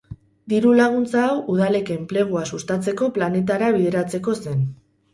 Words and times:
Diru-laguntza 0.53 1.21
hau 1.25 1.35
udalek 1.57 1.93
enplegua 1.97 2.49
sustatzeko 2.55 3.13
planetara 3.21 3.73
bideratzeko 3.81 4.39
zen. 4.43 4.69